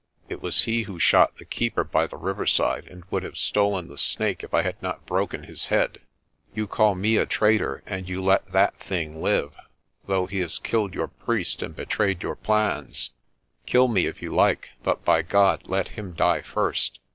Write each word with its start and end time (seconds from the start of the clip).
It 0.29 0.41
was 0.41 0.61
he 0.63 0.81
who 0.89 0.97
shot 0.97 1.35
the 1.37 1.45
Keeper 1.45 1.83
by 1.83 2.07
the 2.07 2.17
river 2.17 2.47
side 2.47 2.87
and 2.87 3.03
would 3.11 3.21
have 3.21 3.37
stolen 3.37 3.87
the 3.87 3.99
Snake 3.99 4.43
if 4.43 4.51
I 4.51 4.63
had 4.63 4.81
not 4.81 5.05
broken 5.05 5.43
his 5.43 5.67
head. 5.67 5.99
You 6.55 6.65
call 6.65 6.95
me 6.95 7.17
a 7.17 7.27
traitor 7.27 7.83
and 7.85 8.09
you 8.09 8.19
let 8.19 8.51
that 8.51 8.75
thing 8.79 9.21
live, 9.21 9.53
though 10.07 10.25
he 10.25 10.39
has 10.39 10.57
killed 10.57 10.95
your 10.95 11.09
priest 11.09 11.61
and 11.61 11.75
betrayed 11.75 12.23
your 12.23 12.35
plans. 12.35 13.11
Kill 13.67 13.87
me 13.87 14.07
if 14.07 14.23
you 14.23 14.33
like, 14.33 14.71
but 14.81 15.05
by 15.05 15.21
God 15.21 15.61
let 15.67 15.89
him 15.89 16.13
die 16.13 16.41
first." 16.41 16.99